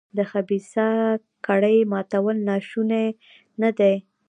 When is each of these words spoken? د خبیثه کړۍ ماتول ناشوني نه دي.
د 0.17 0.19
خبیثه 0.31 0.89
کړۍ 1.47 1.77
ماتول 1.91 2.35
ناشوني 2.49 3.07
نه 3.61 3.69
دي. 3.77 3.95